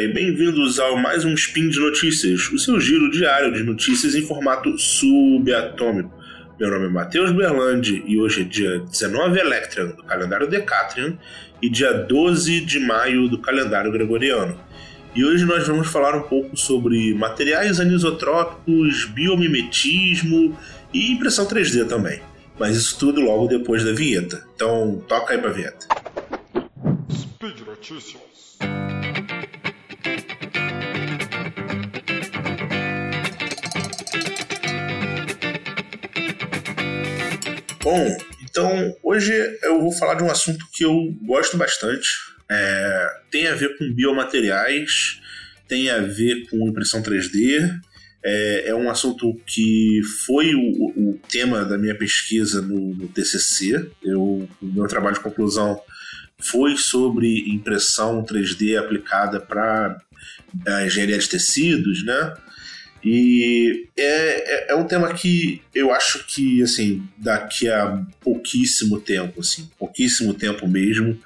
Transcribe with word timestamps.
e 0.00 0.08
bem-vindos 0.08 0.80
ao 0.80 0.96
mais 0.96 1.26
um 1.26 1.34
Spin 1.34 1.68
de 1.68 1.78
Notícias, 1.78 2.50
o 2.50 2.58
seu 2.58 2.80
giro 2.80 3.10
diário 3.10 3.52
de 3.52 3.62
notícias 3.62 4.14
em 4.14 4.22
formato 4.22 4.78
subatômico. 4.78 6.10
Meu 6.58 6.70
nome 6.70 6.86
é 6.86 6.88
Matheus 6.88 7.32
Berlandi 7.32 8.02
e 8.06 8.18
hoje 8.18 8.40
é 8.40 8.44
dia 8.44 8.78
19 8.78 9.38
Electrian 9.38 9.88
do 9.88 10.02
calendário 10.02 10.48
Decatrian 10.48 11.18
e 11.60 11.68
dia 11.68 11.92
12 11.92 12.60
de 12.60 12.80
maio 12.80 13.28
do 13.28 13.38
calendário 13.38 13.92
Gregoriano. 13.92 14.58
E 15.14 15.22
hoje 15.22 15.44
nós 15.44 15.66
vamos 15.66 15.88
falar 15.88 16.16
um 16.16 16.22
pouco 16.22 16.56
sobre 16.56 17.12
materiais 17.12 17.78
anisotrópicos, 17.78 19.04
biomimetismo 19.04 20.56
e 20.94 21.12
impressão 21.12 21.46
3D 21.46 21.86
também. 21.86 22.22
Mas 22.58 22.74
isso 22.74 22.98
tudo 22.98 23.20
logo 23.20 23.48
depois 23.48 23.84
da 23.84 23.92
vinheta. 23.92 24.46
Então 24.54 25.04
toca 25.06 25.34
aí 25.34 25.38
pra 25.38 25.50
vinheta. 25.50 25.86
Speed 27.12 27.60
Notícias. 27.66 28.30
Bom, 37.90 38.16
então 38.44 38.96
hoje 39.02 39.32
eu 39.64 39.80
vou 39.80 39.90
falar 39.90 40.14
de 40.14 40.22
um 40.22 40.30
assunto 40.30 40.64
que 40.72 40.84
eu 40.84 41.12
gosto 41.24 41.56
bastante. 41.56 42.06
É, 42.48 43.16
tem 43.32 43.48
a 43.48 43.56
ver 43.56 43.76
com 43.76 43.92
biomateriais, 43.92 45.20
tem 45.66 45.90
a 45.90 45.98
ver 45.98 46.48
com 46.48 46.68
impressão 46.68 47.02
3D. 47.02 47.68
É, 48.24 48.68
é 48.68 48.74
um 48.76 48.88
assunto 48.88 49.34
que 49.44 50.00
foi 50.24 50.54
o, 50.54 50.60
o, 50.60 51.20
tema 51.28 51.64
da 51.64 51.76
minha 51.76 51.96
pesquisa 51.96 52.62
no, 52.62 52.94
no 52.94 53.08
TCC. 53.08 53.90
Eu, 54.04 54.48
o 54.62 54.66
meu 54.66 54.86
trabalho 54.86 55.16
de 55.16 55.22
conclusão 55.22 55.82
foi 56.38 56.76
sobre 56.76 57.50
impressão 57.50 58.22
3D 58.22 58.78
aplicada 58.78 59.40
para 59.40 60.00
a 60.64 60.86
engenharia 60.86 61.18
de 61.18 61.28
tecidos, 61.28 62.04
né? 62.04 62.34
E 63.02 63.88
é, 63.96 64.02
é, 64.02 64.72
é, 64.72 64.74
um 64.74 64.86
tema 64.86 65.12
que 65.14 65.62
eu 65.74 65.92
acho 65.92 66.26
que, 66.26 66.62
assim, 66.62 67.02
daqui 67.16 67.68
a 67.68 68.02
pouquíssimo 68.20 69.00
tempo, 69.00 69.40
assim, 69.40 69.70
pouquíssimo 69.78 70.34
tempo 70.34 70.68
mesmo, 70.68 71.18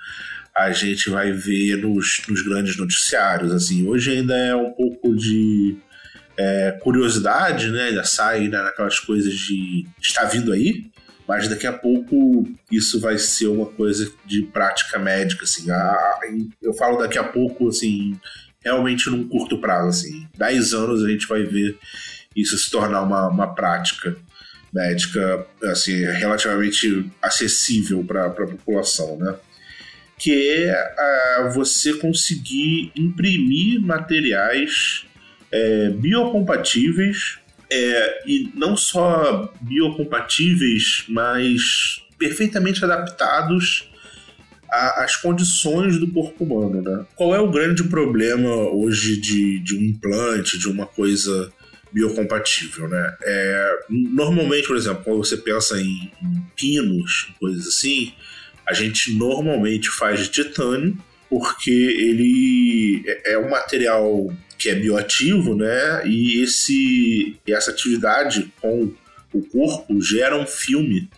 a 0.57 0.71
gente 0.71 1.11
vai 1.11 1.33
ver 1.33 1.79
nos, 1.79 2.23
nos 2.29 2.43
grandes 2.43 2.77
noticiários, 2.77 3.51
assim. 3.51 3.87
Hoje 3.89 4.13
ainda 4.13 4.37
é 4.37 4.55
um 4.55 4.71
pouco 4.71 5.17
de 5.17 5.77
é, 6.37 6.79
curiosidade, 6.81 7.71
né? 7.71 7.89
Ainda 7.89 8.05
sai 8.05 8.47
né, 8.49 8.63
naquelas 8.63 9.01
coisas 9.01 9.35
de 9.35 9.85
está 10.01 10.25
vindo 10.25 10.53
aí, 10.53 10.87
mas 11.27 11.49
daqui 11.49 11.67
a 11.67 11.73
pouco 11.73 12.49
isso 12.71 13.01
vai 13.01 13.19
ser 13.19 13.49
uma 13.49 13.67
coisa 13.67 14.09
de 14.25 14.43
prática 14.43 14.97
médica, 14.97 15.43
assim. 15.43 15.69
A, 15.73 16.21
eu 16.63 16.73
falo 16.75 16.99
daqui 16.99 17.19
a 17.19 17.25
pouco, 17.25 17.69
assim, 17.69 18.19
realmente 18.65 19.11
num 19.11 19.29
curto 19.29 19.59
prazo, 19.59 19.89
assim. 19.89 20.27
Dez 20.37 20.73
anos 20.73 21.05
a 21.05 21.09
gente 21.09 21.27
vai 21.27 21.43
ver 21.43 21.79
isso 22.35 22.57
se 22.57 22.71
tornar 22.71 23.03
uma, 23.03 23.29
uma 23.29 23.55
prática 23.55 24.17
médica, 24.73 25.47
assim, 25.65 26.05
relativamente 26.05 27.09
acessível 27.23 28.03
para 28.05 28.27
a 28.27 28.31
população, 28.31 29.17
né? 29.17 29.37
Que 30.19 30.51
é 30.51 31.45
uh, 31.45 31.51
você 31.53 31.95
conseguir 31.95 32.91
imprimir 32.97 33.81
materiais 33.81 35.07
é, 35.53 35.91
biocompatíveis 35.91 37.39
é, 37.71 38.23
e 38.27 38.51
não 38.55 38.77
só 38.77 39.53
biocompatíveis, 39.61 41.05
mas 41.09 42.03
perfeitamente 42.19 42.85
adaptados 42.85 43.89
às 44.97 45.17
condições 45.17 45.99
do 45.99 46.11
corpo 46.11 46.45
humano, 46.45 46.83
né? 46.83 47.07
Qual 47.15 47.35
é 47.35 47.41
o 47.41 47.51
grande 47.51 47.85
problema 47.85 48.49
hoje 48.49 49.21
de, 49.21 49.61
de 49.61 49.77
um 49.77 49.83
implante, 49.83 50.59
de 50.59 50.69
uma 50.69 50.87
coisa 50.87 51.53
biocompatível, 51.93 52.89
né? 52.89 53.17
É, 53.23 53.79
normalmente, 53.89 54.67
por 54.67 54.77
exemplo, 54.77 55.05
quando 55.05 55.19
você 55.19 55.37
pensa 55.37 55.81
em, 55.81 56.11
em 56.23 56.43
pinos, 56.57 57.33
coisas 57.39 57.69
assim, 57.69 58.13
a 58.67 58.75
gente 58.75 59.15
normalmente 59.15 59.89
faz 59.91 60.21
de 60.21 60.29
titânio, 60.29 60.97
porque 61.31 61.71
ele 61.71 63.03
é, 63.07 63.35
é 63.35 63.39
um 63.39 63.51
material 63.51 64.33
que 64.59 64.69
é 64.69 64.75
bioativo, 64.75 65.55
né? 65.55 66.07
E 66.07 66.43
esse, 66.43 67.37
essa 67.47 67.71
atividade 67.71 68.53
com 68.61 68.93
o 69.33 69.43
corpo 69.43 70.01
gera 70.01 70.37
um 70.37 70.47
filme 70.47 71.09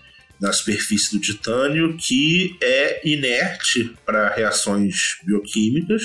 na 0.40 0.52
superfície 0.52 1.12
do 1.12 1.20
titânio 1.20 1.96
que 1.96 2.56
é 2.62 3.08
inerte 3.08 3.92
para 4.04 4.34
reações 4.34 5.16
bioquímicas. 5.24 6.02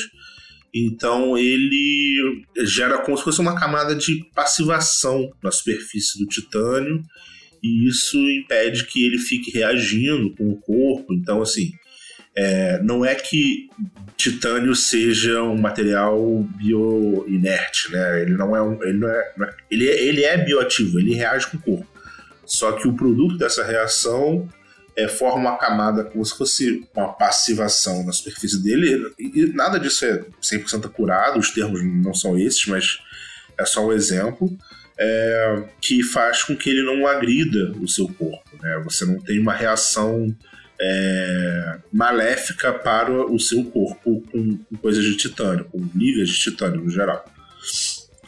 Então 0.74 1.38
ele 1.38 2.46
gera 2.64 3.00
como 3.00 3.18
se 3.18 3.24
fosse 3.24 3.42
uma 3.42 3.60
camada 3.60 3.94
de 3.94 4.26
passivação 4.34 5.32
na 5.44 5.52
superfície 5.52 6.18
do 6.18 6.28
titânio 6.28 7.04
e 7.62 7.88
isso 7.88 8.18
impede 8.18 8.86
que 8.86 9.06
ele 9.06 9.20
fique 9.20 9.52
reagindo 9.52 10.32
com 10.36 10.50
o 10.50 10.58
corpo. 10.58 11.14
Então, 11.14 11.42
assim, 11.42 11.72
é, 12.36 12.82
não 12.82 13.06
é 13.06 13.14
que 13.14 13.70
titânio 14.18 14.76
seja 14.76 15.44
um 15.44 15.58
material 15.58 16.44
bioinerte, 16.58 17.92
né? 17.92 18.22
Ele 18.22 18.36
não 18.36 18.56
é 18.56 18.62
um, 18.62 18.82
ele 18.84 18.98
não 18.98 19.10
é, 19.10 19.34
ele, 19.70 19.90
é, 19.90 20.04
ele 20.04 20.24
é 20.24 20.38
bioativo, 20.38 21.00
ele 21.00 21.14
reage 21.14 21.48
com 21.48 21.58
o 21.58 21.62
corpo. 21.62 21.91
Só 22.52 22.74
que 22.74 22.86
o 22.86 22.94
produto 22.94 23.38
dessa 23.38 23.64
reação 23.64 24.46
é, 24.94 25.08
forma 25.08 25.52
uma 25.52 25.58
camada 25.58 26.04
como 26.04 26.26
se 26.26 26.38
fosse 26.38 26.86
uma 26.94 27.14
passivação 27.14 28.06
na 28.06 28.12
superfície 28.12 28.62
dele, 28.62 29.10
e 29.18 29.46
nada 29.54 29.80
disso 29.80 30.04
é 30.04 30.26
100% 30.42 30.90
curado, 30.90 31.40
os 31.40 31.52
termos 31.52 31.82
não 31.82 32.14
são 32.14 32.38
esses, 32.38 32.66
mas 32.66 33.00
é 33.58 33.66
só 33.66 33.88
um 33.88 33.94
exemplo, 33.94 34.52
é, 35.00 35.64
que 35.80 36.04
faz 36.04 36.44
com 36.44 36.54
que 36.54 36.70
ele 36.70 36.84
não 36.84 37.08
agrida 37.08 37.72
o 37.80 37.88
seu 37.88 38.10
corpo. 38.10 38.44
Né? 38.62 38.82
Você 38.84 39.06
não 39.06 39.18
tem 39.22 39.40
uma 39.40 39.54
reação 39.54 40.36
é, 40.78 41.78
maléfica 41.90 42.74
para 42.74 43.14
o 43.14 43.40
seu 43.40 43.64
corpo 43.64 44.22
com, 44.30 44.58
com 44.58 44.76
coisas 44.76 45.06
de 45.06 45.16
titânio, 45.16 45.64
com 45.72 45.90
ligas 45.96 46.28
de 46.28 46.36
titânio 46.38 46.82
no 46.82 46.90
geral. 46.90 47.26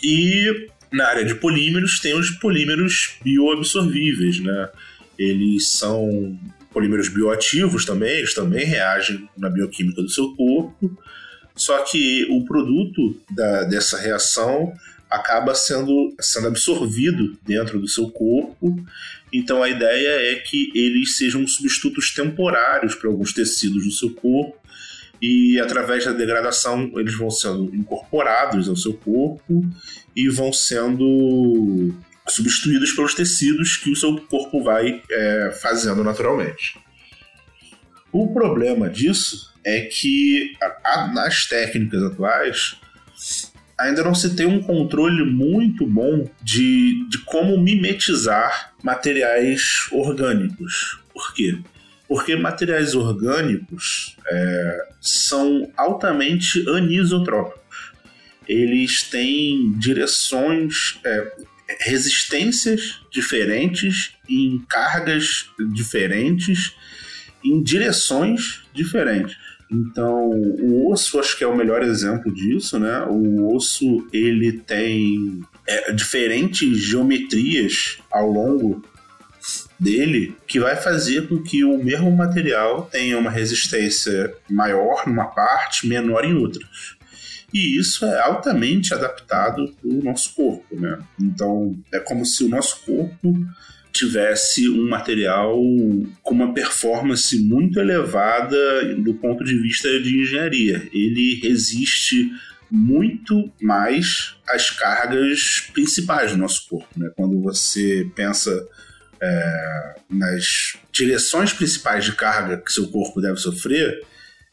E 0.01 0.69
na 0.93 1.07
área 1.07 1.25
de 1.25 1.35
polímeros 1.35 1.99
tem 1.99 2.13
os 2.13 2.29
polímeros 2.29 3.15
bioabsorvíveis, 3.23 4.39
né? 4.39 4.69
Eles 5.17 5.69
são 5.69 6.37
polímeros 6.71 7.09
bioativos 7.09 7.83
também, 7.83 8.17
eles 8.17 8.33
também 8.33 8.65
reagem 8.65 9.27
na 9.35 9.49
bioquímica 9.49 10.01
do 10.01 10.09
seu 10.09 10.35
corpo, 10.35 10.95
só 11.55 11.79
que 11.83 12.25
o 12.29 12.45
produto 12.45 13.19
da, 13.31 13.63
dessa 13.63 13.97
reação 13.97 14.73
acaba 15.09 15.53
sendo, 15.53 16.15
sendo 16.19 16.47
absorvido 16.47 17.37
dentro 17.45 17.79
do 17.79 17.87
seu 17.87 18.09
corpo. 18.09 18.75
Então 19.31 19.61
a 19.61 19.69
ideia 19.69 20.33
é 20.33 20.35
que 20.35 20.71
eles 20.73 21.17
sejam 21.17 21.45
substitutos 21.45 22.11
temporários 22.11 22.95
para 22.95 23.09
alguns 23.09 23.31
tecidos 23.31 23.85
do 23.85 23.91
seu 23.91 24.11
corpo 24.11 24.62
e 25.23 25.57
através 25.57 26.03
da 26.03 26.11
degradação 26.11 26.91
eles 26.97 27.17
vão 27.17 27.31
sendo 27.31 27.73
incorporados 27.73 28.67
ao 28.67 28.75
seu 28.75 28.93
corpo 28.93 29.63
e 30.13 30.27
vão 30.27 30.51
sendo 30.51 31.93
substituídos 32.27 32.91
pelos 32.91 33.15
tecidos 33.15 33.77
que 33.77 33.89
o 33.89 33.95
seu 33.95 34.19
corpo 34.23 34.61
vai 34.61 35.01
é, 35.09 35.57
fazendo 35.61 36.03
naturalmente. 36.03 36.77
O 38.11 38.33
problema 38.33 38.89
disso 38.89 39.53
é 39.63 39.81
que 39.85 40.57
nas 41.13 41.45
técnicas 41.45 42.03
atuais 42.03 42.75
ainda 43.79 44.03
não 44.03 44.13
se 44.13 44.35
tem 44.35 44.45
um 44.45 44.61
controle 44.61 45.23
muito 45.23 45.85
bom 45.85 46.29
de, 46.41 47.07
de 47.07 47.19
como 47.19 47.57
mimetizar 47.57 48.73
materiais 48.83 49.87
orgânicos. 49.89 50.99
Por 51.13 51.33
quê? 51.33 51.57
Porque 52.13 52.35
materiais 52.35 52.93
orgânicos 52.93 54.15
é, 54.27 54.87
são 55.01 55.73
altamente 55.75 56.63
anisotrópicos. 56.69 57.91
Eles 58.47 59.01
têm 59.01 59.73
direções, 59.79 60.99
é, 61.03 61.31
resistências 61.79 63.01
diferentes 63.11 64.13
em 64.29 64.63
cargas 64.69 65.49
diferentes, 65.73 66.75
em 67.43 67.63
direções 67.63 68.61
diferentes. 68.71 69.35
Então, 69.71 70.29
o 70.29 70.91
osso 70.91 71.19
acho 71.19 71.35
que 71.35 71.43
é 71.43 71.47
o 71.47 71.57
melhor 71.57 71.81
exemplo 71.81 72.31
disso, 72.31 72.77
né? 72.77 73.07
O 73.09 73.55
osso 73.55 74.07
ele 74.13 74.51
tem 74.51 75.41
é, 75.67 75.91
diferentes 75.93 76.77
geometrias 76.77 77.97
ao 78.11 78.29
longo 78.29 78.83
dele 79.79 80.35
que 80.47 80.59
vai 80.59 80.75
fazer 80.75 81.27
com 81.27 81.41
que 81.41 81.63
o 81.63 81.83
mesmo 81.83 82.11
material 82.11 82.83
tenha 82.91 83.17
uma 83.17 83.31
resistência 83.31 84.33
maior 84.49 85.05
numa 85.05 85.25
parte, 85.25 85.87
menor 85.87 86.23
em 86.23 86.33
outra. 86.33 86.61
E 87.53 87.77
isso 87.77 88.05
é 88.05 88.19
altamente 88.19 88.93
adaptado 88.93 89.71
para 89.79 89.89
o 89.89 90.03
nosso 90.03 90.33
corpo, 90.33 90.79
né? 90.79 90.97
Então 91.21 91.75
é 91.93 91.99
como 91.99 92.25
se 92.25 92.43
o 92.43 92.49
nosso 92.49 92.81
corpo 92.83 93.33
tivesse 93.91 94.67
um 94.67 94.89
material 94.89 95.55
com 96.23 96.33
uma 96.33 96.51
performance 96.51 97.37
muito 97.39 97.79
elevada 97.79 98.95
do 98.95 99.13
ponto 99.13 99.43
de 99.43 99.55
vista 99.61 99.87
de 100.01 100.21
engenharia. 100.21 100.89
Ele 100.91 101.39
resiste 101.43 102.31
muito 102.71 103.51
mais 103.61 104.35
as 104.49 104.71
cargas 104.71 105.69
principais 105.71 106.31
do 106.31 106.39
nosso 106.39 106.67
corpo. 106.67 106.89
Né? 106.97 107.11
Quando 107.15 107.39
você 107.39 108.09
pensa 108.15 108.67
é, 109.23 109.95
nas 110.09 110.43
direções 110.91 111.53
principais 111.53 112.03
de 112.03 112.11
carga 112.13 112.57
que 112.57 112.71
seu 112.71 112.87
corpo 112.87 113.21
deve 113.21 113.37
sofrer, 113.37 114.01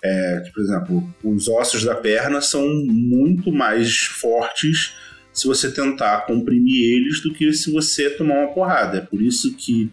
é, 0.02 0.40
por 0.54 0.62
exemplo, 0.62 1.14
os 1.24 1.48
ossos 1.48 1.84
da 1.84 1.94
perna 1.94 2.40
são 2.40 2.66
muito 2.86 3.52
mais 3.52 3.98
fortes 3.98 4.94
se 5.32 5.46
você 5.46 5.70
tentar 5.70 6.26
comprimir 6.26 6.96
eles 6.96 7.20
do 7.22 7.32
que 7.32 7.52
se 7.52 7.70
você 7.70 8.10
tomar 8.10 8.34
uma 8.34 8.54
porrada. 8.54 8.98
É 8.98 9.00
por 9.00 9.20
isso 9.20 9.54
que 9.54 9.90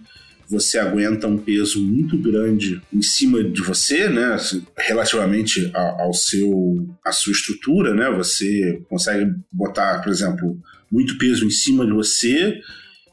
você 0.50 0.80
aguenta 0.80 1.28
um 1.28 1.38
peso 1.38 1.82
muito 1.82 2.18
grande 2.18 2.82
em 2.92 3.02
cima 3.02 3.44
de 3.44 3.62
você, 3.62 4.08
né? 4.08 4.38
Relativamente 4.78 5.70
ao 5.74 6.14
seu 6.14 6.88
à 7.04 7.12
sua 7.12 7.34
estrutura, 7.34 7.94
né? 7.94 8.10
Você 8.12 8.82
consegue 8.90 9.30
botar, 9.52 10.02
por 10.02 10.10
exemplo, 10.12 10.58
muito 10.90 11.18
peso 11.18 11.46
em 11.46 11.50
cima 11.50 11.86
de 11.86 11.92
você 11.92 12.62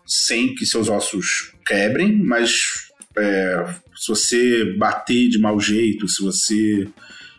sem 0.07 0.55
que 0.55 0.67
seus 0.67 0.89
ossos 0.89 1.53
quebrem, 1.67 2.13
mas 2.13 2.91
é, 3.17 3.75
se 3.97 4.09
você 4.09 4.65
bater 4.77 5.29
de 5.29 5.39
mau 5.39 5.59
jeito, 5.59 6.09
se 6.09 6.23
você 6.23 6.89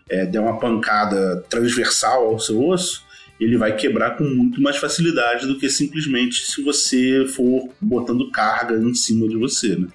é, 0.10 0.26
der 0.26 0.40
uma 0.40 0.60
pancada 0.60 1.44
transversal 1.50 2.28
ao 2.28 2.40
seu 2.40 2.62
osso, 2.62 3.06
ele 3.40 3.58
vai 3.58 3.76
quebrar 3.76 4.18
com 4.18 4.24
muito 4.24 4.62
mais 4.62 4.78
facilidade 4.78 5.46
do 5.46 5.58
que 5.60 5.70
simplesmente 5.70 6.46
se 6.46 6.62
você 6.62 7.26
for 7.28 7.70
botando 7.82 8.32
carga 8.32 8.76
em 8.76 8.94
cima 8.94 9.28
de 9.28 9.36
você. 9.36 9.76
Né? 9.76 9.88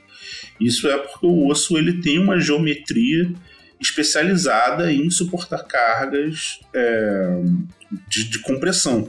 Isso 0.60 0.88
é 0.88 0.98
porque 0.98 1.26
o 1.26 1.48
osso 1.48 1.78
ele 1.78 2.00
tem 2.00 2.18
uma 2.18 2.38
geometria 2.38 3.32
especializada 3.80 4.92
em 4.92 5.08
suportar 5.08 5.64
cargas 5.64 6.60
é, 6.74 7.42
de, 8.06 8.28
de, 8.28 8.38
compressão. 8.40 9.08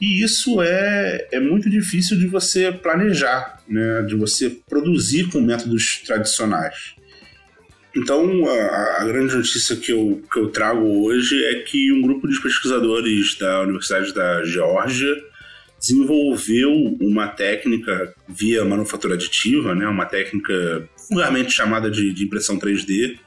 E 0.00 0.22
isso 0.22 0.62
é, 0.62 1.28
é 1.30 1.38
muito 1.38 1.68
difícil 1.68 2.18
de 2.18 2.26
você 2.26 2.72
planejar, 2.72 3.62
né? 3.68 4.02
de 4.02 4.16
você 4.16 4.50
produzir 4.68 5.28
com 5.30 5.40
métodos 5.40 6.02
tradicionais. 6.06 6.94
Então, 7.94 8.46
a, 8.48 9.02
a, 9.02 9.04
grande 9.04 9.34
notícia 9.34 9.76
que 9.76 9.92
eu, 9.92 10.22
que 10.32 10.38
eu 10.38 10.48
trago 10.48 11.04
hoje 11.04 11.44
é 11.44 11.56
que 11.62 11.92
um 11.92 12.00
grupo 12.00 12.28
de 12.28 12.40
pesquisadores 12.40 13.36
da 13.36 13.62
Universidade 13.62 14.14
da 14.14 14.44
Geórgia 14.44 15.14
desenvolveu 15.78 16.70
uma 17.00 17.26
técnica 17.26 18.14
via 18.28 18.64
manufatura 18.64 19.14
aditiva, 19.14 19.74
né, 19.74 19.88
uma 19.88 20.06
técnica 20.06 20.88
vulgarmente 21.08 21.50
chamada 21.50 21.90
de, 21.90 22.12
de 22.12 22.24
impressão 22.24 22.58
3D, 22.58 23.18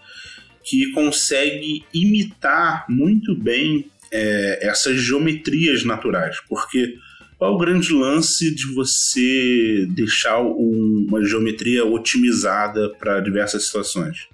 que 0.64 0.92
consegue 0.92 1.84
imitar 1.94 2.86
muito 2.88 3.36
bem 3.36 3.92
é, 4.14 4.60
essas 4.62 5.02
geometrias 5.02 5.84
naturais, 5.84 6.38
porque 6.48 6.96
qual 7.38 7.52
é 7.52 7.56
o 7.56 7.58
grande 7.58 7.92
lance 7.92 8.54
de 8.54 8.68
você 8.68 9.88
deixar 9.90 10.40
um, 10.40 11.08
uma 11.10 11.26
geometria 11.26 11.84
otimizada 11.84 12.90
para 12.98 13.20
diversas 13.20 13.66
situações? 13.66 14.28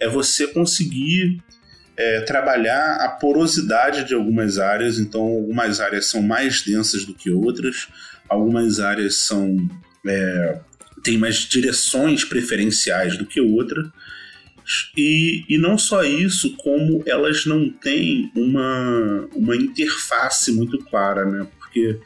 é 0.00 0.08
você 0.08 0.46
conseguir 0.46 1.42
é, 1.96 2.20
trabalhar 2.20 2.96
a 2.96 3.08
porosidade 3.08 4.04
de 4.04 4.14
algumas 4.14 4.58
áreas. 4.58 4.98
Então, 4.98 5.22
algumas 5.22 5.80
áreas 5.80 6.06
são 6.06 6.22
mais 6.22 6.62
densas 6.62 7.04
do 7.04 7.14
que 7.14 7.30
outras, 7.30 7.88
algumas 8.28 8.80
áreas 8.80 9.18
são 9.18 9.68
é, 10.06 10.60
têm 11.02 11.18
mais 11.18 11.36
direções 11.36 12.24
preferenciais 12.24 13.16
do 13.16 13.26
que 13.26 13.40
outras. 14.66 14.90
E, 14.96 15.44
e 15.48 15.58
não 15.58 15.78
só 15.78 16.02
isso, 16.02 16.56
como 16.56 17.02
elas 17.06 17.46
não 17.46 17.70
têm 17.70 18.30
uma, 18.34 19.28
uma 19.34 19.56
interface 19.56 20.52
muito 20.52 20.78
clara, 20.78 21.24
né? 21.24 21.46
Porque 21.58 21.98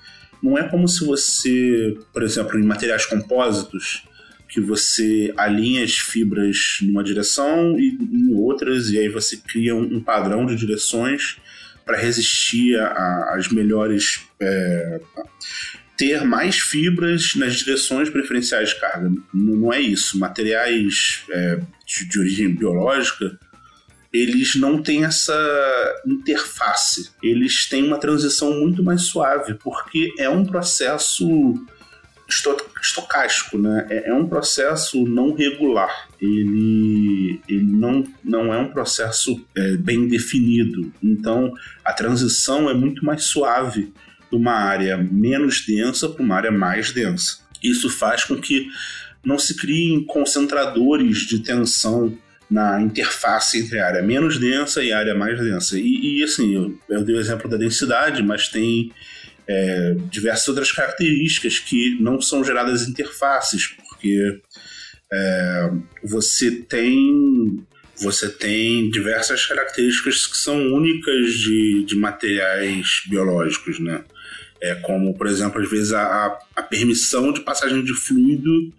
não 0.43 0.57
é 0.57 0.69
como 0.69 0.87
se 0.87 1.05
você, 1.05 1.97
por 2.12 2.23
exemplo, 2.23 2.59
em 2.59 2.65
materiais 2.65 3.07
compósitos, 3.07 4.05
que 4.49 4.61
você 4.61 5.33
alinha 5.37 5.85
as 5.85 5.93
fibras 5.93 6.79
numa 6.83 7.05
direção 7.05 7.79
e 7.79 7.97
em 8.01 8.35
outras, 8.35 8.91
e 8.91 8.99
aí 8.99 9.09
você 9.09 9.37
cria 9.37 9.77
um, 9.77 10.01
padrão 10.01 10.45
de 10.45 10.57
direções 10.57 11.39
para 11.87 11.97
resistir 11.97 12.77
às 12.79 13.49
melhores. 13.49 14.21
É, 14.41 15.01
ter 15.97 16.25
mais 16.25 16.59
fibras 16.59 17.35
nas 17.37 17.57
direções 17.57 18.09
preferenciais 18.09 18.71
de 18.71 18.81
carga. 18.81 19.11
Não, 19.35 19.57
não 19.57 19.73
é 19.73 19.79
isso. 19.79 20.19
Materiais 20.19 21.25
é, 21.31 21.61
de, 21.90 22.08
de 22.08 22.20
origem 22.20 22.54
biológica 22.54 23.38
eles 24.12 24.56
não 24.56 24.82
têm 24.82 25.04
essa 25.04 25.32
interface. 26.04 27.10
Eles 27.22 27.69
têm 27.69 27.84
uma 27.84 27.98
transição 27.98 28.58
muito 28.58 28.82
mais 28.82 29.02
suave, 29.02 29.54
porque 29.54 30.12
é 30.19 30.28
um 30.28 30.44
processo 30.44 31.54
estocástico, 32.81 33.58
né? 33.58 33.87
É, 33.90 34.10
é, 34.10 34.14
um 34.14 34.28
processo 34.28 35.04
não 35.04 35.34
regular. 35.34 36.08
Ele, 36.20 37.40
ele 37.48 37.64
não, 37.64 38.04
não 38.22 38.54
é 38.54 38.58
um 38.58 38.69
processo 38.69 39.44
é, 39.56 39.76
bem 39.76 40.08
definido. 40.08 40.92
Então, 41.02 41.52
a 41.84 41.92
transição 41.92 42.69
é 42.69 42.75
muito 42.75 43.04
mais 43.04 43.25
suave 43.25 43.92
de 44.31 44.37
uma 44.37 44.52
área 44.52 44.96
menos 44.96 45.64
densa 45.66 46.08
para 46.08 46.22
uma 46.22 46.37
área 46.37 46.52
mais 46.52 46.92
densa. 46.92 47.38
Isso 47.62 47.90
faz 47.90 48.25
com 48.25 48.37
que 48.37 48.69
não 49.25 49.38
se 49.38 49.56
criem 49.56 50.05
concentradores 50.05 51.19
de 51.19 51.40
tensão 51.40 52.17
na 52.50 52.81
interface 52.81 53.58
entre 53.61 53.78
a 53.78 53.87
área 53.87 54.02
menos 54.02 54.38
densa 54.38 54.82
e 54.82 54.93
a 54.93 54.99
área 54.99 55.14
mais 55.14 55.38
densa. 55.38 55.78
E, 55.78 56.19
e 56.19 56.25
assim, 56.25 56.55
eu, 56.55 56.78
eu 56.88 57.05
dei 57.05 57.14
o 57.14 57.20
exemplo 57.20 57.49
da 57.49 57.56
densidade, 57.56 58.22
mas 58.22 58.49
tem 58.49 58.93
é, 59.46 59.96
diversas 60.11 60.49
outras 60.49 60.72
características 60.72 61.58
que 61.58 61.96
não 62.00 62.20
são 62.20 62.43
geradas 62.44 62.88
interfaces, 62.88 63.69
porque 63.69 64.40
é, 65.12 65.70
você 66.02 66.50
tem 66.50 67.64
você 68.00 68.31
tem 68.31 68.90
diversas 68.90 69.44
características 69.44 70.26
que 70.26 70.37
são 70.37 70.56
únicas 70.73 71.34
de, 71.34 71.84
de 71.84 71.94
materiais 71.94 73.02
biológicos, 73.06 73.78
né? 73.78 74.02
É 74.62 74.75
como, 74.76 75.14
por 75.14 75.26
exemplo, 75.26 75.61
às 75.61 75.70
vezes 75.70 75.93
a, 75.93 76.38
a 76.56 76.62
permissão 76.62 77.31
de 77.31 77.40
passagem 77.40 77.85
de 77.85 77.92
fluido 77.92 78.73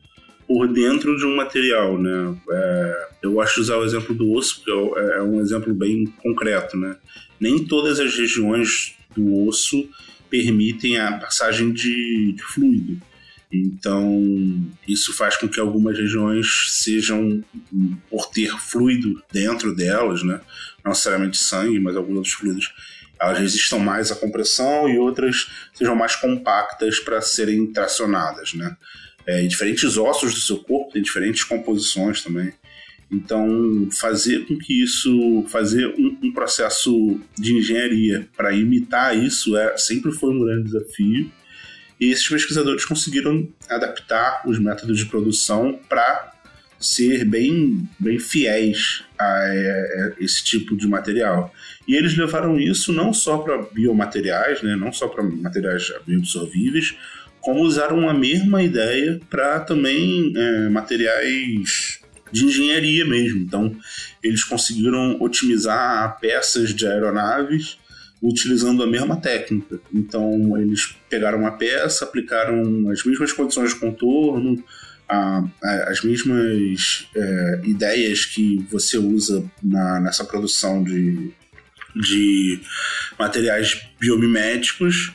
por 0.52 0.68
dentro 0.68 1.16
de 1.16 1.26
um 1.26 1.34
material, 1.34 1.98
né? 1.98 2.36
É, 2.52 3.08
eu 3.22 3.32
gosto 3.32 3.56
de 3.56 3.62
usar 3.62 3.78
o 3.78 3.86
exemplo 3.86 4.14
do 4.14 4.34
osso, 4.34 4.58
porque 4.58 5.00
é, 5.00 5.20
é 5.20 5.22
um 5.22 5.40
exemplo 5.40 5.74
bem 5.74 6.06
concreto, 6.22 6.76
né? 6.76 6.98
Nem 7.40 7.64
todas 7.64 8.02
as 8.02 8.14
regiões 8.14 8.94
do 9.16 9.48
osso 9.48 9.88
permitem 10.30 11.00
a 11.00 11.14
passagem 11.14 11.72
de, 11.72 12.34
de 12.34 12.44
fluido. 12.44 13.02
Então, 13.50 14.22
isso 14.86 15.14
faz 15.14 15.38
com 15.38 15.48
que 15.48 15.58
algumas 15.58 15.98
regiões 15.98 16.66
sejam, 16.68 17.42
por 18.10 18.26
ter 18.28 18.52
fluido 18.60 19.24
dentro 19.32 19.74
delas, 19.74 20.22
né? 20.22 20.42
não 20.84 20.92
necessariamente 20.92 21.38
sangue, 21.38 21.80
mas 21.80 21.96
alguns 21.96 22.18
outros 22.18 22.34
fluidos, 22.34 22.74
elas 23.20 23.40
resistam 23.40 23.80
mais 23.80 24.12
à 24.12 24.16
compressão 24.16 24.90
e 24.90 24.98
outras 24.98 25.50
sejam 25.74 25.96
mais 25.96 26.16
compactas 26.16 27.00
para 27.00 27.22
serem 27.22 27.68
tracionadas. 27.68 28.54
Né? 28.54 28.76
É, 29.26 29.42
diferentes 29.44 29.98
ossos 29.98 30.34
do 30.34 30.40
seu 30.40 30.58
corpo 30.58 30.92
têm 30.92 31.02
diferentes 31.02 31.44
composições 31.44 32.24
também. 32.24 32.54
Então, 33.12 33.90
fazer 33.92 34.46
com 34.46 34.58
que 34.58 34.82
isso, 34.82 35.46
fazer 35.50 35.88
um, 35.88 36.18
um 36.24 36.32
processo 36.32 37.20
de 37.38 37.54
engenharia 37.54 38.28
para 38.38 38.54
imitar 38.54 39.18
isso 39.18 39.58
é, 39.58 39.78
sempre 39.78 40.14
foi 40.14 40.32
um 40.32 40.40
grande 40.40 40.72
desafio. 40.72 41.30
E 42.00 42.06
esses 42.06 42.28
pesquisadores 42.28 42.86
conseguiram 42.86 43.48
adaptar 43.70 44.42
os 44.48 44.58
métodos 44.58 44.98
de 44.98 45.06
produção 45.06 45.78
para 45.90 46.32
ser 46.80 47.26
bem, 47.26 47.88
bem 48.00 48.18
fiéis 48.18 49.04
a, 49.20 49.24
a, 49.24 50.14
esse 50.20 50.44
tipo 50.44 50.76
de 50.76 50.88
material. 50.88 51.54
E 51.88 51.96
eles 51.96 52.18
levaram 52.18 52.60
isso 52.60 52.92
não 52.92 53.14
só 53.14 53.38
para 53.38 53.62
biomateriais, 53.62 54.64
né, 54.64 54.76
não 54.76 54.92
só 54.92 55.08
para 55.08 55.22
materiais 55.22 55.92
bioabsorvíveis, 56.08 56.96
como 57.42 57.62
usaram 57.62 58.08
a 58.08 58.14
mesma 58.14 58.64
ideia 58.64 59.20
para 59.30 59.60
também 59.60 60.32
é, 60.36 60.70
materiais 60.70 62.00
de 62.32 62.46
engenharia 62.46 63.06
mesmo. 63.06 63.42
Então, 63.42 63.76
eles 64.24 64.44
conseguiram 64.44 65.18
otimizar 65.20 66.18
peças 66.20 66.74
de 66.74 66.88
aeronaves 66.88 67.78
utilizando 68.22 68.84
a 68.84 68.88
mesma 68.88 69.20
técnica. 69.20 69.80
Então, 69.92 70.56
eles 70.58 70.96
pegaram 71.10 71.40
uma 71.40 71.58
peça, 71.58 72.06
aplicaram 72.06 72.90
as 72.90 73.04
mesmas 73.04 73.34
condições 73.34 73.74
de 73.74 73.80
contorno, 73.80 74.64
a, 75.10 75.44
a, 75.64 75.90
as 75.90 76.04
mesmas 76.04 77.10
é, 77.16 77.62
ideias 77.64 78.26
que 78.26 78.66
você 78.70 78.98
usa 78.98 79.44
na, 79.62 80.00
nessa 80.00 80.24
produção 80.24 80.84
de, 80.84 81.32
de 81.96 82.62
materiais 83.18 83.82
biomiméticos 84.00 85.12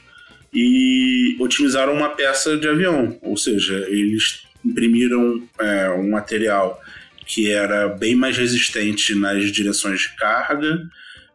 e 0.52 1.36
otimizaram 1.40 1.94
uma 1.94 2.10
peça 2.10 2.56
de 2.56 2.68
avião, 2.68 3.18
ou 3.22 3.36
seja, 3.36 3.74
eles 3.88 4.46
imprimiram 4.64 5.42
é, 5.60 5.90
um 5.90 6.10
material 6.10 6.80
que 7.26 7.50
era 7.50 7.88
bem 7.88 8.14
mais 8.14 8.36
resistente 8.36 9.14
nas 9.14 9.50
direções 9.50 10.00
de 10.00 10.16
carga, 10.16 10.80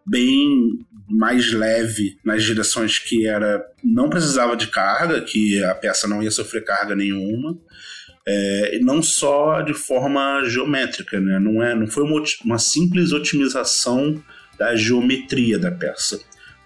bem 0.05 0.79
mais 1.09 1.51
leve 1.51 2.17
nas 2.23 2.43
direções 2.43 2.97
que 2.97 3.27
era 3.27 3.63
não 3.83 4.09
precisava 4.09 4.55
de 4.55 4.67
carga, 4.67 5.21
que 5.21 5.61
a 5.63 5.75
peça 5.75 6.07
não 6.07 6.23
ia 6.23 6.31
sofrer 6.31 6.63
carga 6.63 6.95
nenhuma. 6.95 7.57
É, 8.25 8.79
não 8.81 9.01
só 9.01 9.61
de 9.61 9.73
forma 9.73 10.43
geométrica, 10.45 11.19
né? 11.19 11.39
não, 11.39 11.61
é, 11.61 11.73
não 11.75 11.87
foi 11.87 12.03
uma, 12.03 12.23
uma 12.45 12.59
simples 12.59 13.11
otimização 13.11 14.23
da 14.59 14.75
geometria 14.75 15.57
da 15.57 15.71
peça, 15.71 16.21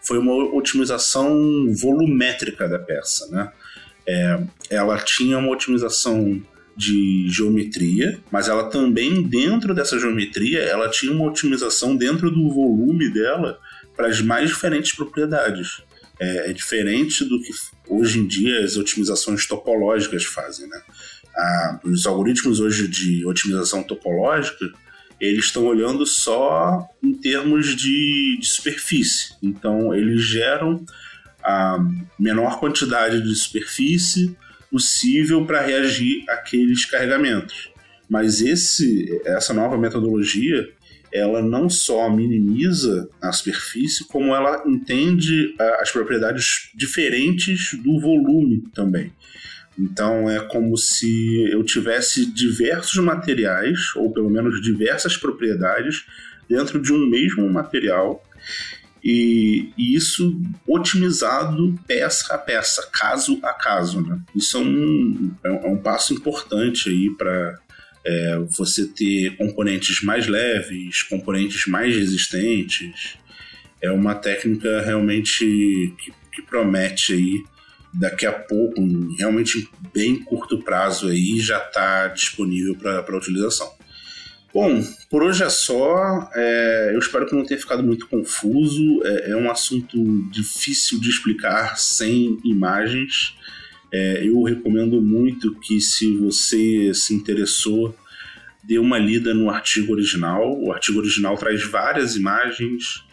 foi 0.05 0.17
uma 0.19 0.33
otimização 0.55 1.73
volumétrica 1.73 2.67
da 2.67 2.79
peça. 2.79 3.27
Né? 3.27 3.51
É, 4.07 4.39
ela 4.69 4.97
tinha 4.97 5.37
uma 5.37 5.51
otimização 5.51 6.41
de 6.77 7.27
geometria, 7.29 8.19
mas 8.31 8.47
ela 8.47 8.69
também, 8.69 9.23
dentro 9.23 9.73
dessa 9.73 9.97
geometria, 9.97 10.59
ela 10.59 10.89
tinha 10.89 11.11
uma 11.11 11.25
otimização 11.25 11.95
dentro 11.95 12.29
do 12.29 12.49
volume 12.49 13.09
dela 13.11 13.59
para 13.95 14.07
as 14.07 14.21
mais 14.21 14.49
diferentes 14.49 14.93
propriedades. 14.93 15.81
É, 16.17 16.49
é, 16.49 16.53
diferente 16.53 17.25
do 17.25 17.41
que 17.41 17.51
hoje 17.89 18.19
em 18.19 18.25
dia 18.25 18.63
as 18.63 18.77
otimizações 18.77 19.45
topológicas 19.45 20.23
fazem. 20.23 20.67
Né? 20.69 20.81
Ah, 21.35 21.79
os 21.83 22.05
algoritmos 22.05 22.61
hoje 22.61 22.87
de 22.87 23.25
otimização 23.25 23.83
topológica 23.83 24.71
eles 25.19 25.45
estão 25.45 25.65
olhando 25.65 26.05
só 26.05 26.85
em 27.01 27.13
termos 27.13 27.75
de, 27.75 28.37
de 28.39 28.47
superfície. 28.47 29.33
Então, 29.41 29.93
eles 29.93 30.21
geram 30.23 30.83
a 31.43 31.77
menor 32.19 32.59
quantidade 32.59 33.21
de 33.21 33.35
superfície 33.35 34.35
possível 34.69 35.45
para 35.45 35.61
reagir 35.61 36.23
àqueles 36.29 36.85
carregamentos. 36.85 37.69
Mas 38.09 38.41
esse, 38.41 39.21
essa 39.25 39.53
nova 39.53 39.77
metodologia, 39.77 40.67
ela 41.11 41.41
não 41.41 41.69
só 41.69 42.09
minimiza 42.09 43.09
a 43.21 43.31
superfície, 43.31 44.05
como 44.05 44.35
ela 44.35 44.63
entende 44.67 45.55
as 45.79 45.91
propriedades 45.91 46.69
diferentes 46.75 47.73
do 47.81 47.99
volume 47.99 48.63
também. 48.73 49.13
Então 49.77 50.29
é 50.29 50.39
como 50.39 50.77
se 50.77 51.49
eu 51.51 51.63
tivesse 51.63 52.25
diversos 52.25 52.95
materiais, 53.03 53.93
ou 53.95 54.13
pelo 54.13 54.29
menos 54.29 54.61
diversas 54.61 55.17
propriedades, 55.17 56.05
dentro 56.47 56.79
de 56.79 56.93
um 56.93 57.09
mesmo 57.09 57.51
material 57.51 58.23
e, 59.05 59.71
e, 59.77 59.95
isso 59.95 60.41
otimizado 60.67 61.79
peça 61.85 62.33
a 62.33 62.39
peça, 62.39 62.89
caso 62.91 63.39
a 63.43 63.53
caso. 63.53 64.01
Né? 64.01 64.19
Isso 64.35 64.57
é 64.57 64.59
um, 64.61 65.31
é 65.43 65.67
um 65.67 65.77
passo 65.77 66.11
importante 66.11 66.89
aí 66.89 67.11
para 67.15 67.59
é, 68.03 68.39
você 68.57 68.87
ter 68.87 69.37
componentes 69.37 70.01
mais 70.01 70.25
leves, 70.25 71.03
componentes 71.03 71.67
mais 71.67 71.95
resistentes. 71.95 73.15
É 73.79 73.91
uma 73.91 74.15
técnica 74.15 74.81
realmente 74.81 75.93
que, 75.99 76.11
que 76.33 76.41
promete 76.41 77.13
aí 77.13 77.43
daqui 77.99 78.25
a 78.25 78.31
pouco, 78.33 78.81
realmente 79.17 79.69
bem 79.93 80.19
curto 80.23 80.61
prazo 80.61 81.07
aí, 81.07 81.39
já 81.39 81.57
está 81.57 82.07
disponível 82.07 82.75
para 82.75 83.17
utilização. 83.17 83.73
Bom, 84.53 84.81
por 85.09 85.21
hoje 85.21 85.43
é 85.43 85.49
só. 85.49 86.29
É, 86.33 86.91
eu 86.93 86.99
espero 86.99 87.25
que 87.25 87.35
não 87.35 87.45
tenha 87.45 87.59
ficado 87.59 87.83
muito 87.83 88.07
confuso. 88.07 89.01
É, 89.03 89.31
é 89.31 89.35
um 89.35 89.51
assunto 89.51 89.97
difícil 90.31 90.99
de 90.99 91.09
explicar 91.09 91.77
sem 91.77 92.39
imagens. 92.45 93.35
É, 93.91 94.25
eu 94.25 94.41
recomendo 94.43 95.01
muito 95.01 95.53
que, 95.59 95.81
se 95.81 96.15
você 96.15 96.93
se 96.93 97.13
interessou, 97.13 97.93
dê 98.63 98.79
uma 98.79 98.97
lida 98.97 99.33
no 99.33 99.49
artigo 99.49 99.91
original. 99.91 100.57
O 100.57 100.71
artigo 100.71 100.99
original 100.99 101.37
traz 101.37 101.63
várias 101.63 102.15
imagens, 102.15 103.03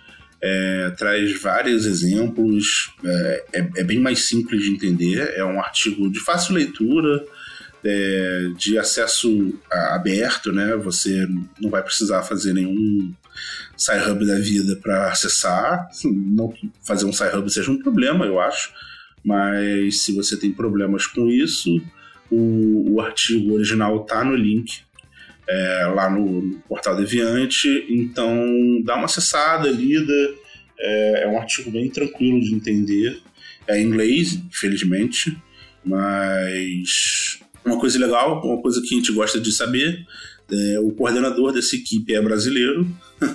é, 0.43 0.91
traz 0.97 1.41
vários 1.41 1.87
exemplos. 1.87 2.93
É, 3.05 3.45
é, 3.53 3.71
é 3.77 3.85
bem 3.85 4.01
mais 4.01 4.25
simples 4.25 4.65
de 4.65 4.71
entender. 4.71 5.35
É 5.37 5.45
um 5.45 5.61
artigo 5.61 6.11
de 6.11 6.19
fácil 6.19 6.55
leitura 6.55 7.25
é, 7.85 8.51
de 8.57 8.77
acesso 8.77 9.55
aberto, 9.71 10.53
né? 10.53 10.77
Você 10.77 11.27
não 11.61 11.71
vai 11.71 11.83
precisar 11.83 12.23
fazer 12.23 12.53
nenhum 12.53 13.15
SciHub 13.77 14.27
da 14.27 14.39
vida 14.39 14.77
para 14.77 15.11
acessar. 15.11 15.89
Não 16.05 16.53
fazer 16.83 17.05
um 17.05 17.13
SciHub 17.13 17.49
seja 17.49 17.71
um 17.71 17.79
problema, 17.79 18.27
eu 18.27 18.41
acho. 18.41 18.73
Mas 19.25 20.01
se 20.01 20.13
você 20.13 20.37
tem 20.37 20.51
problemas 20.51 21.07
com 21.07 21.29
isso, 21.29 21.71
o, 22.29 22.95
o 22.95 23.01
artigo 23.01 23.55
original 23.55 24.03
está 24.03 24.25
no 24.25 24.35
link 24.35 24.81
é, 25.49 25.87
lá 25.95 26.11
no, 26.11 26.43
no, 26.43 26.59
portal 26.61 26.97
Deviante. 26.97 27.87
Então 27.89 28.83
dá 28.85 28.97
uma 28.97 29.07
acessada, 29.07 29.69
lida. 29.69 30.35
É, 30.79 31.25
é 31.25 31.29
um 31.29 31.39
artigo 31.39 31.71
bem 31.71 31.89
tranquilo 31.89 32.41
de 32.41 32.55
entender. 32.55 33.21
É 33.67 33.79
em 33.79 33.87
inglês, 33.87 34.35
infelizmente, 34.35 35.37
mas 35.85 37.39
uma 37.65 37.79
coisa 37.79 37.99
legal, 37.99 38.45
uma 38.45 38.61
coisa 38.61 38.81
que 38.83 38.93
a 38.93 38.99
gente 38.99 39.13
gosta 39.13 39.41
de 39.41 39.53
saber, 39.53 40.05
é, 40.51 40.81
o 40.81 40.91
coordenador 40.91 41.53
dessa 41.53 41.77
equipe 41.77 42.13
é 42.13 42.21
brasileiro, 42.21 42.89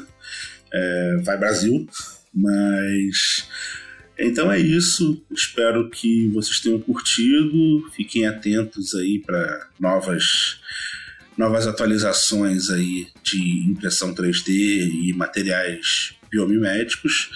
é, 0.73 1.17
vai 1.23 1.37
Brasil, 1.37 1.87
mas 2.33 3.47
então 4.19 4.51
é 4.51 4.59
isso. 4.59 5.23
Espero 5.31 5.89
que 5.89 6.27
vocês 6.29 6.59
tenham 6.59 6.79
curtido. 6.79 7.87
Fiquem 7.95 8.25
atentos 8.25 8.95
aí 8.95 9.19
para 9.19 9.69
novas 9.79 10.56
novas 11.37 11.67
atualizações 11.67 12.69
aí 12.69 13.07
de 13.21 13.69
impressão 13.69 14.13
3D 14.13 14.49
e 14.49 15.13
materiais 15.13 16.15
biomiméticos. 16.31 17.29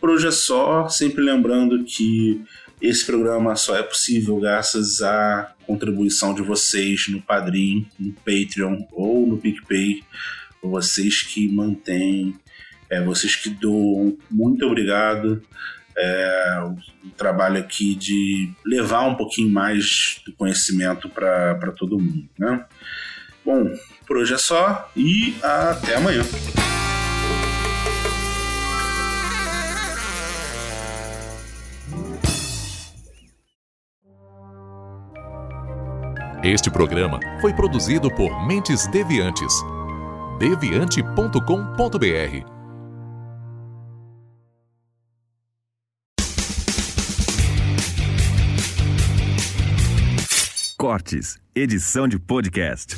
Por 0.00 0.10
hoje 0.10 0.26
é 0.26 0.32
só, 0.32 0.88
sempre 0.88 1.22
lembrando 1.22 1.84
que 1.84 2.42
esse 2.80 3.06
programa 3.06 3.54
só 3.56 3.76
é 3.76 3.82
possível 3.82 4.38
graças 4.38 5.00
à 5.00 5.54
contribuição 5.66 6.34
de 6.34 6.42
vocês 6.42 7.06
no 7.08 7.22
Padrim, 7.22 7.86
no 7.98 8.12
Patreon 8.12 8.84
ou 8.92 9.26
no 9.26 9.38
PicPay. 9.38 10.02
Vocês 10.62 11.22
que 11.22 11.48
mantêm, 11.48 12.34
é, 12.90 13.00
vocês 13.02 13.36
que 13.36 13.48
doam. 13.48 14.16
Muito 14.30 14.66
obrigado. 14.66 15.42
É, 15.96 16.60
o 17.04 17.10
trabalho 17.10 17.58
aqui 17.58 17.94
de 17.94 18.50
levar 18.66 19.06
um 19.06 19.14
pouquinho 19.14 19.48
mais 19.48 20.20
do 20.26 20.32
conhecimento 20.32 21.08
para 21.08 21.72
todo 21.78 21.98
mundo. 21.98 22.28
Né? 22.36 22.64
Bom, 23.44 23.70
por 24.06 24.16
hoje 24.16 24.34
é 24.34 24.38
só 24.38 24.88
e 24.96 25.36
até 25.42 25.96
amanhã. 25.96 26.22
Este 36.42 36.70
programa 36.70 37.18
foi 37.40 37.54
produzido 37.54 38.10
por 38.14 38.46
Mentes 38.46 38.86
Deviantes. 38.88 39.52
deviante.com.br. 40.38 42.54
Cortes, 50.76 51.38
edição 51.54 52.06
de 52.06 52.18
podcast. 52.18 52.96